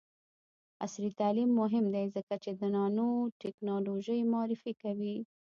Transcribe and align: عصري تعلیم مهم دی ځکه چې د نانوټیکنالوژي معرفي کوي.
عصري 0.85 1.09
تعلیم 1.19 1.49
مهم 1.61 1.85
دی 1.93 2.05
ځکه 2.15 2.35
چې 2.43 2.51
د 2.59 2.61
نانوټیکنالوژي 2.75 4.19
معرفي 4.33 4.71
کوي. 4.83 5.15